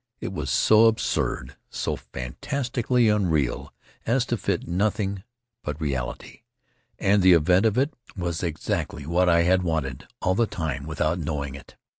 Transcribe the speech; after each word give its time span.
It 0.19 0.33
was 0.33 0.49
so 0.49 0.85
absurd, 0.85 1.57
so 1.69 1.95
fantastically 1.95 3.07
unreal 3.07 3.71
as 4.07 4.25
to 4.25 4.35
fit 4.35 4.67
nothing 4.67 5.21
but 5.63 5.79
reality. 5.79 6.41
And 6.97 7.21
the 7.21 7.33
event 7.33 7.67
of 7.67 7.77
it 7.77 7.93
was 8.17 8.41
exactly 8.41 9.05
what 9.05 9.29
I 9.29 9.43
had 9.43 9.61
wanted 9.61 10.07
all 10.19 10.33
the 10.33 10.47
time 10.47 10.87
without 10.87 11.19
know 11.19 11.45
ing 11.45 11.53
it. 11.53 11.75